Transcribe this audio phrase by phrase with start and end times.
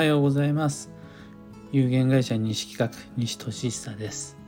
[0.00, 0.90] はようございます。
[1.72, 4.38] 有限会社西企画西俊久です。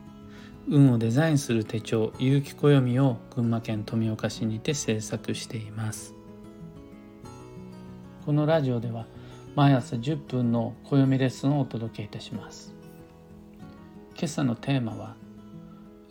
[0.67, 6.15] 運をデザインする手帳有機暦を群馬県富岡市にて制作しています。
[8.25, 9.07] このラジオでは
[9.55, 12.75] 毎朝10分の暦レッスンをお届けいたします。
[14.17, 15.17] 今朝のテーマは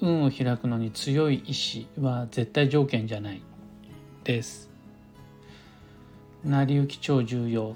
[0.02, 3.42] 運を開くのに強い意志は絶対条件じゃない
[4.24, 4.70] です。
[6.44, 7.76] 成り行き超重要。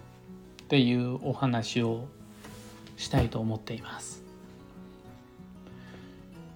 [0.65, 2.07] っていうお話を
[2.97, 4.23] したいと思っています。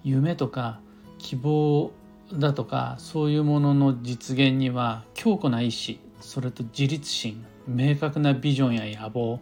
[0.04, 0.80] 夢とか
[1.20, 1.92] 希望
[2.34, 9.40] だとかそういうものの実現には強固な意志それと自立心明確なビジョンや野望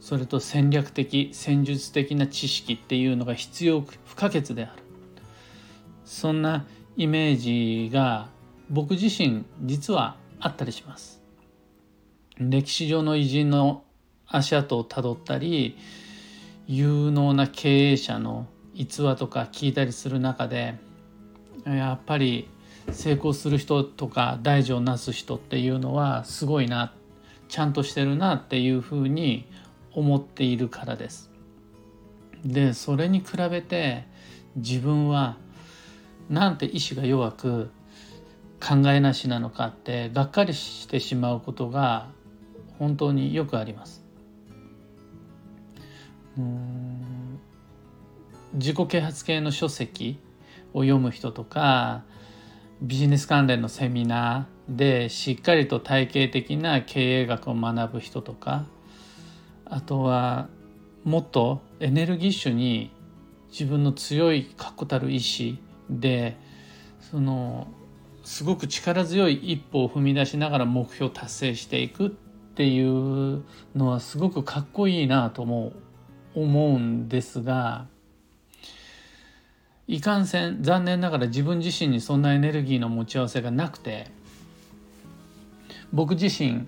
[0.00, 4.82] それと戦略的戦術的な知識っていうのが必要不可欠である。
[6.04, 8.28] そんなイメージが
[8.68, 11.22] 僕自身実はあったりします。
[12.38, 13.84] 歴史上の偉人の
[14.30, 15.76] 足跡をたどったり
[16.66, 20.76] 有能な経営者の逸話とか聞いたりする中で
[21.66, 22.48] やっぱり
[22.92, 26.94] 成功する人とか大事をなす人っていうのはすごいな
[27.48, 29.46] ちゃんとしてるなっていうふうに
[29.92, 31.30] 思っているからです。
[32.44, 34.06] でそれに比べて
[34.56, 35.36] 自分は
[36.28, 37.70] なんて意志が弱く
[38.60, 42.08] 考えなしなのかってがっかりしてしまうことが
[42.78, 44.04] 本当によくあります。
[48.54, 50.18] 自己啓発系の書籍
[50.72, 52.04] を読む人とか
[52.82, 58.64] ビジネス関連のセミナーでしっかりと体系的な経営学を学ぶ人とか
[59.64, 60.48] あとは
[61.04, 62.90] もっとエネルギッシュに
[63.50, 65.58] 自分の強い確固たる意志
[65.88, 66.36] で
[67.10, 67.66] その
[68.24, 72.10] すごく力強い一歩を踏み出しながら目標を達成していくっ
[72.54, 73.42] ていう
[73.74, 75.89] のはすごくかっこいいなと思う。
[76.34, 77.86] 思うんですが
[79.88, 84.06] いかんせん残念ながら自分自身にそんなエネルギーの持ち合わせがなくて
[85.92, 86.66] 僕自身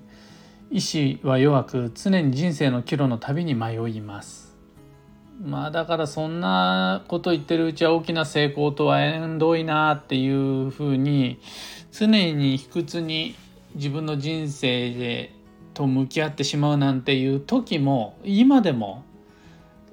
[0.69, 4.53] 意志は弱く常に人生の岐路の旅に迷います。
[5.41, 11.39] まあだからそんなこと言ってるうちは大きな成功とは縁遠いなっていうふうに
[11.91, 13.35] 常に卑屈に
[13.75, 15.33] 自分の人生で
[15.73, 19.03] と向き合ってしまうなんていう時も今でも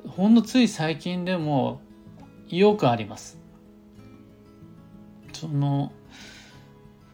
[0.09, 1.81] ほんのつい最近でも
[2.49, 3.39] よくあります。
[5.33, 5.93] その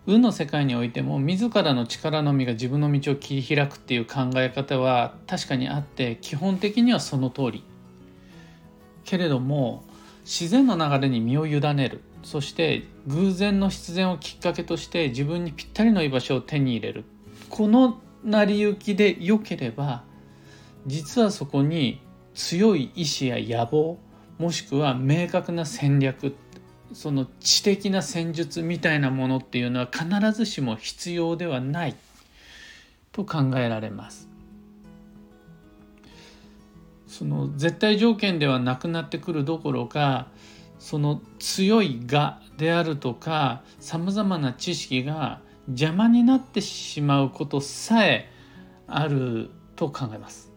[0.06, 7.64] 運の世界においても自らの力のみが自分の道を切り開くっていう考え方は確かにあって基本的にはその通り。
[9.04, 9.84] けれども
[10.24, 17.04] 自然の流れに身を委ねるそして偶然の必然をきっかけとして自分にぴったりの居場所を手に入れる
[17.48, 20.02] この成り行きで良ければ
[20.86, 22.00] 実はそこに
[22.36, 23.98] 強い意志や野望
[24.38, 26.36] もしくは明確な戦略
[26.92, 31.96] その知的な戦術みたいなものっていうのは必ずしも必要ではない
[33.10, 34.28] と考えられます。
[37.08, 40.28] その絶対条件ではなくなってくるどころか
[40.78, 48.30] その強い我であるとかさまざまな知識が邪魔になってしまうことさえ
[48.86, 50.55] あると考えます。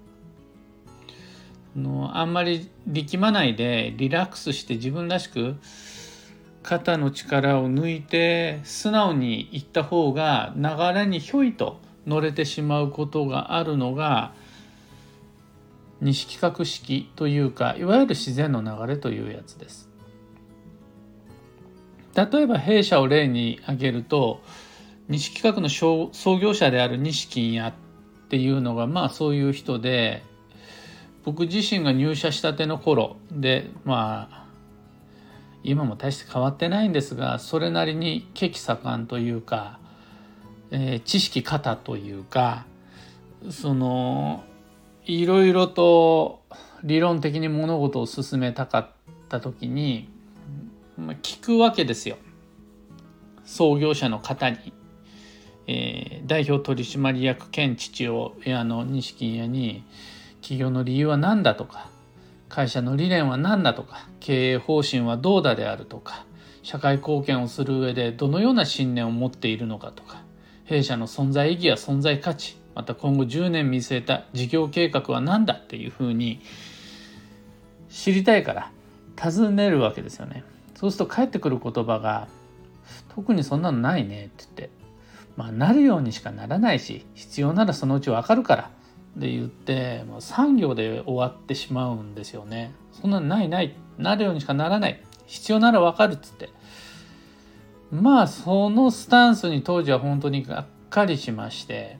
[1.75, 5.55] のあんまり力まないでリラックスして自分らしく
[6.63, 10.63] 肩の力を抜いて素直にいった方が流
[10.93, 14.33] れにひょいと乗れてしまうことがあるのが
[16.01, 19.89] 西企画式というかいわゆる自然の流れというやつです。
[22.15, 24.41] 例えば弊社を例に挙げると
[25.07, 27.73] 西企画の創業者である西金屋っ
[28.29, 30.23] ていうのがまあそういう人で
[31.23, 34.45] 僕自身が入社したての頃でまあ
[35.63, 39.79] 今も大して変わってないんですがそれなりに血気盛んというか、
[40.71, 42.65] えー、知識過多というか
[43.49, 44.43] その
[45.05, 46.41] いろいろと
[46.83, 48.87] 理論的に物事を進めたかっ
[49.27, 50.09] た時に、
[50.97, 52.17] まあ、聞くわけですよ
[53.43, 54.73] 創業者の方に。
[55.71, 59.83] えー、代表取締役兼父親の錦屋に
[60.41, 61.89] 企業の理由は何だとか
[62.47, 66.25] 会社の理念は何だとか経営方針はどうだであるとか
[66.63, 70.23] 社会貢献をする上でどのような信念を持っているのかとか
[70.65, 76.41] 弊社の存在意義や存在価値また今後10年見据えた事業計画は何だっていうふうに
[77.89, 78.71] 知りたいから
[79.15, 80.43] 尋ねるわけですよね。
[80.75, 82.29] そうすると返ってくる言葉が
[83.13, 84.69] 「特にそんなのないね」って言って
[85.35, 88.69] まあなるようにしかならないし必要ならそのうちわかるから
[89.15, 92.73] で言ってもう産業で終わってしまうんですよね。
[92.91, 95.03] そんなないないなるようにしかならない。
[95.25, 96.49] 必要ならわかるっつって。
[97.91, 101.97] まあそのスタンスに当時は本当にがっかりしまして。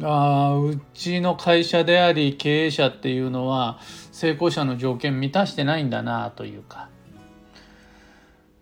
[0.00, 3.78] ああうちの会社であり経営者っていうのは
[4.10, 6.88] 成功者の条件満たしてないんだなというか。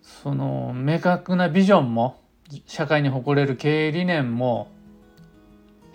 [0.03, 2.21] その明確なビジョンも
[2.67, 4.69] 社会に誇れる経営理念も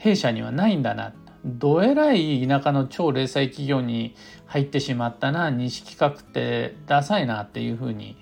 [0.05, 1.13] 弊社にはないんだな。
[1.43, 4.15] どえらい田舎の超零細企業に
[4.45, 5.49] 入ってしまったな。
[5.49, 8.15] 西企画ってダサいなっていうふうに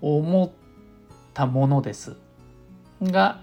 [0.00, 0.50] 思っ
[1.32, 2.16] たものです。
[3.00, 3.40] が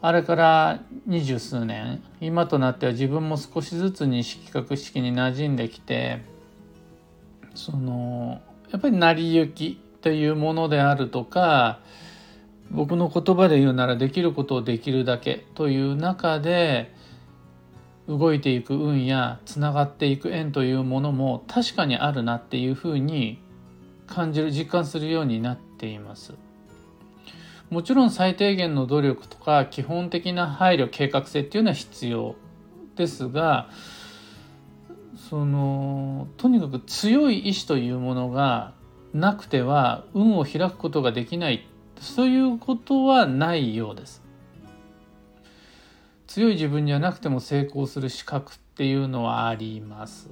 [0.00, 6.24] あれから二十数年今となっては自分も少しずつ西企画式に馴染んできて
[7.54, 8.40] その
[8.72, 11.78] やっぱり成り行きというものであるとか
[12.72, 16.94] 僕の言葉で言うならできることをできるだけという中で
[18.08, 23.38] 動いていく運やつながっていく縁というものも確かにあるなっていうふうに
[24.06, 26.32] 感じる実感するようになっています。
[27.70, 32.36] もちろん最低限の努力とか基本的な配慮計画性っていうのは必要
[32.96, 33.70] ですが
[35.30, 38.74] そのとにかく強い意志というものが
[39.14, 41.66] なくては運を開くことができない
[42.02, 44.22] そういうことはないようです。
[46.26, 50.30] 強い自分じゃなくても成功する資格っていうのはあります。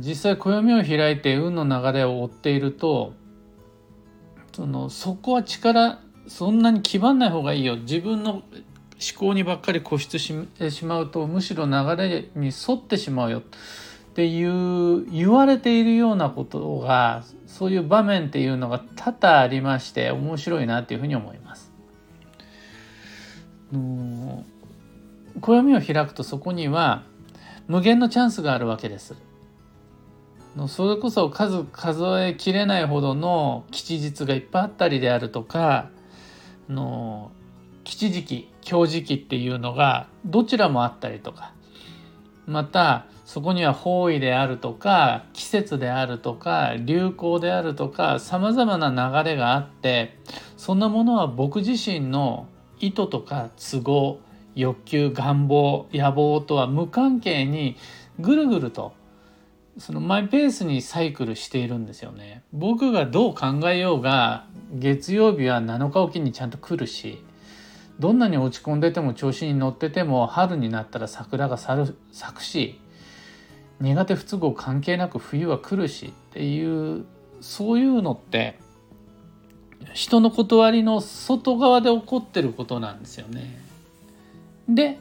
[0.00, 3.12] 実際暦を開いて運の流れを追っていると
[4.52, 5.98] そのそこは力
[6.28, 8.42] そんなに気張んない方がいいよ自分の思
[9.18, 13.42] 考にばっかり固執してしまうとむしろ流れに沿ってしまうよ
[14.14, 21.72] っていう言われているようなことがそういう場面っていうのが多々ありまして面白いなっていうふうに思います。
[25.40, 27.02] 暦を開くとそこには
[27.66, 29.16] 無限のチャンスがあるわけです。
[30.68, 35.90] それこそ数数えきれないほどの吉日がいっぱいあったりであるとか
[36.68, 37.32] の
[37.82, 41.53] 吉時期強時期っていうのがどちらもあったりとか
[42.46, 50.18] またそこには方位であるとか季節であるとか流行であるとかさまざまな流れがあって
[50.56, 52.48] そんなものは僕自身の
[52.80, 54.20] 意図とか都合
[54.54, 57.76] 欲求願望野望とは無関係に
[58.20, 58.92] ぐるぐると
[59.78, 62.44] そのマイペースにサイクルしているんですよね。
[62.52, 67.24] 僕がどう考えようが月曜日は7日おきにちゃんと来るし
[67.98, 71.86] どんなに落ち込んでても調子に乗ってても春になったら桜が咲
[72.34, 72.80] くし
[73.80, 77.04] 苦手不都合関係なく冬は来るしっていう
[77.40, 78.58] そういうのって
[79.92, 83.58] 人の断りの外側で起こってることなんですよね。
[84.68, 84.98] で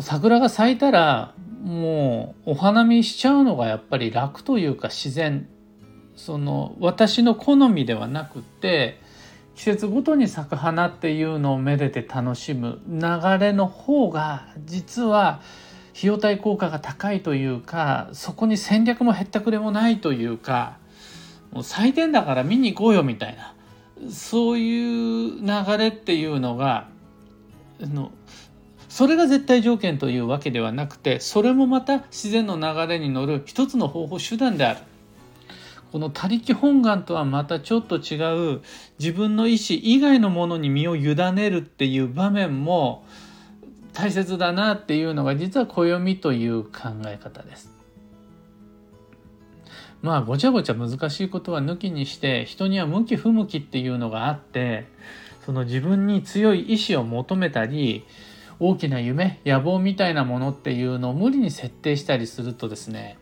[0.00, 5.48] 桜が咲いたらもうお花見しちゃうのがやっぱり楽というか自然
[6.16, 9.00] その私の好みではなくって
[9.54, 13.00] 季節ごとに咲く花っていうのをめでて楽しむ流
[13.38, 15.40] れの方が実は
[15.96, 20.78] 費用対効果が高いというかそこに戦略もへったくれもないというか
[21.52, 23.54] もう祭典だから見に行こうよみたいな
[24.10, 26.88] そういう流れっていうのが
[27.80, 28.10] の
[28.88, 34.80] それが絶対条件というわけではなくてそれもまた自然の流れに乗る一つの方法手段である。
[35.92, 38.62] この他力本願とはまたちょっと違う
[38.98, 43.04] 自分の意思以外のものに身を委ねるっていう場面も
[43.92, 46.70] 大切だなっていうのが実は暦という考
[47.06, 47.70] え方です。
[50.00, 54.86] まあごちゃごちゃ難しいことは抜きにして人には向き不向きっていうのがあって
[55.44, 58.04] その自分に強い意志を求めたり
[58.58, 63.18] 大きな夢野望みたいなものっていうのを無理に設定したりするとですね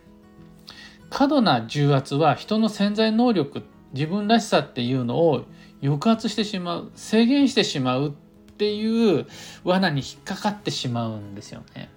[1.10, 3.62] 過度な重圧は人の潜在能力
[3.92, 5.44] 自分らしさっていうのを
[5.82, 8.12] 抑圧してしまう制限してしまうっ
[8.56, 9.26] ていう
[9.64, 11.90] 罠に引っかかってしまうんですよね。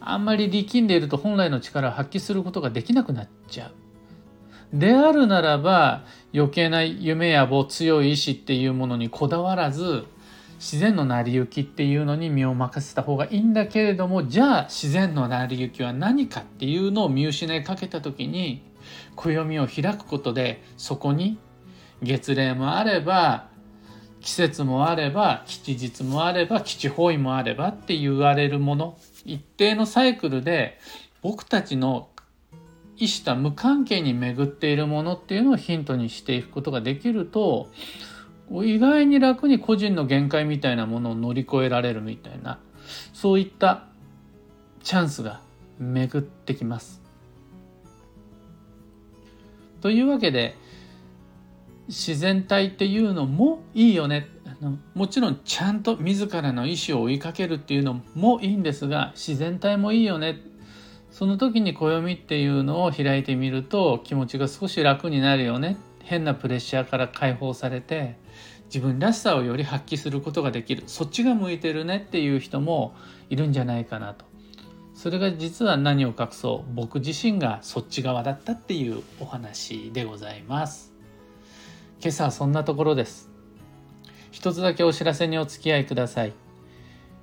[0.00, 4.78] あんまり力んでいると本来の力を発揮することができなくなっちゃう。
[4.78, 10.04] であるならば余計な夢や棒強い意志っていうものにこだわらず
[10.62, 18.62] 自然の成り行きっていうのに身を任せた方がいいんだけれどもじゃあ自然の成り行きは何かっていうのを見失いかけた時に
[19.16, 21.36] 暦を開くことでそこに
[22.00, 23.48] 月齢もあれば
[24.20, 30.78] 季節もあれば吉日もあれば吉方位もあればって言われるもの一定のサイクルで
[31.22, 32.08] 僕たちの
[32.96, 37.68] 意思と無関係に巡っているものっていうのをヒントにしていくことができると
[38.64, 42.58] 意外に楽に個人の限界みたいなものを乗り越えられるみたいな
[43.12, 43.86] そういった
[44.82, 45.40] チャンスが
[45.78, 47.00] 巡ってきます。
[49.80, 50.56] というわけで
[51.88, 54.28] 自然体っていうのもいいよね。
[54.94, 60.40] もちろんちゃんと自らの意思を追いかけるっていうのもいいんですが自然体もいいよね。
[61.10, 65.76] その時に暦っていうのを開いてみると気持ちが少し楽になるよね。
[66.04, 68.16] 変なプレッシャーから解放されて
[68.66, 70.84] 自分らしさをより発揮することができる。
[70.86, 72.94] そっちが向いてるねっていう人も
[73.28, 74.24] いるんじゃないかなと。
[74.94, 76.74] それが実は何を隠そう。
[76.74, 80.92] 僕自身がそっち側だったっていうお話でございます。
[82.00, 83.30] 今朝はそんなところです。
[84.30, 86.32] 一つだけお知らせにお付き合いください。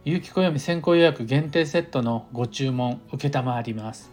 [0.06, 4.12] 有機暦先行予約限定セットのご注文承ります。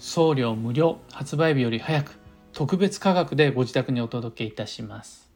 [0.00, 0.98] 送料無料。
[1.12, 2.23] 発売日より早く。
[2.54, 5.28] 特別価格でご自宅にお届けいたします。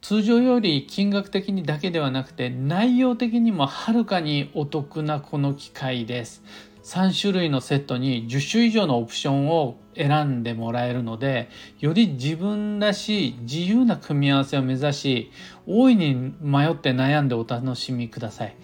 [0.00, 6.42] 通常より金額的にだけではなくて内容的にもはるかにお得なこの機会です。
[6.84, 15.30] 3種類のセットに10種以上のオプションを選んでもらえるのでより自分らしい自由な組み合わせを目指し
[15.66, 18.56] 大いに迷って悩んでお楽しみください。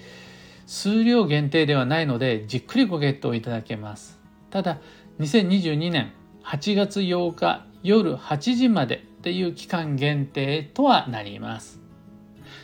[0.67, 4.19] 数量限定ではないのでじっくりごゲットいただけます。
[4.51, 4.79] ただ
[5.19, 6.13] 2022年
[6.47, 11.81] 8月8日夜8時までっていう期間限定とはなります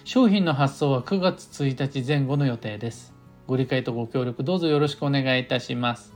[0.04, 3.12] 商品の発送は9月1日前後の予定です
[3.46, 6.14] ご理解とご協力どうぞよろしくお願いいたします。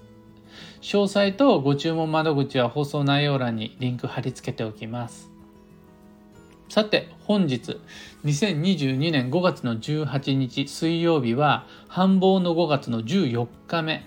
[0.81, 5.31] 詳細とご注文窓口は放送内容欄にリンク貼り付けておきます。
[6.69, 7.79] さて本日
[8.25, 14.05] 2022年5月の18日水曜日は繁忙の5月の14日目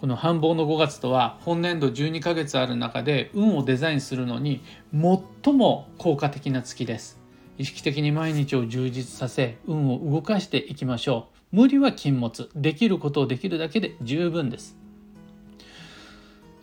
[0.00, 4.62] この繁忙の5月とは本年度12ヶ月ある中で運をデザインするのに
[4.94, 7.20] 最も効果的な月です。
[7.58, 11.56] 意識的に毎日を充実させ運を動かしていきましょう。
[11.56, 12.48] 無理は禁物。
[12.56, 14.74] できることをできるだけで十分です。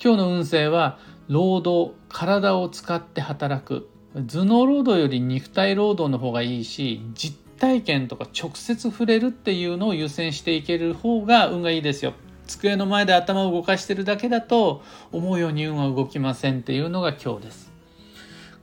[0.03, 3.88] 今日の運勢は労働体を使って働く。
[4.15, 12.13] 頭脳労働より肉体労働の方がいいし実体験とか直接触れるっていうのを優先していける方が運がいいですよ。
[12.48, 17.72] 机の前で頭を動かしてるだけだと思うように運は動きませんっていうのが今日です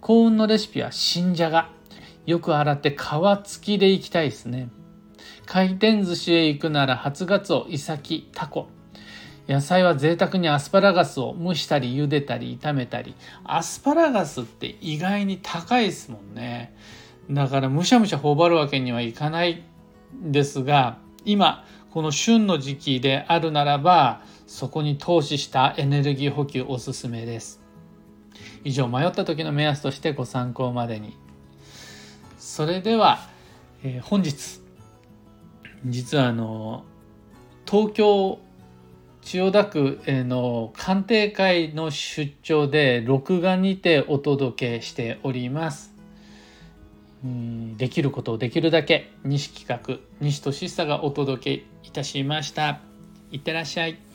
[0.00, 1.70] 幸運のレシピは新じゃが
[2.26, 4.68] よく洗って皮付きでいきたいですね
[5.46, 8.68] 回転寿司へ行くなら初ガツオ、イサキ、タコ。
[9.46, 13.14] 野菜は贅沢にアスパラガスを蒸したり茹でたり炒めたり。
[13.44, 16.74] アスパラガスって意外に高いですもんね。
[17.30, 19.62] だからむしゃむしゃ頬張るわけにはいかない
[20.16, 27.62] んですが、今、この旬の時期であるならば、そこに投資したエネルギー補給おすすめです。
[28.64, 31.16] 以上、迷った時の目安としてご参考までに。
[32.36, 33.20] それでは、
[33.84, 34.60] えー、本日
[35.86, 36.84] 実はあの
[37.64, 38.40] 東京
[39.22, 45.93] 千代田区への鑑定会の出張で録画にてお届けしております。
[47.76, 52.80] できることをできるだけ西企画西俊久がお届けいたしました。
[53.30, 54.13] いってらっしゃい。